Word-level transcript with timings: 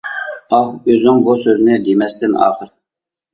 ئاھ، 0.53 0.71
ئۆزۈڭ 0.93 1.19
بۇ 1.27 1.35
سۆزنى، 1.43 1.77
دېمەستىن 1.89 2.35
ئاخىر؟! 2.47 2.73